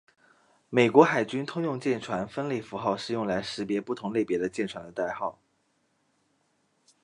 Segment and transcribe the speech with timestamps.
[0.71, 5.37] 美国海军通用舰船分类符号是用来识别不同类别的舰船的代号。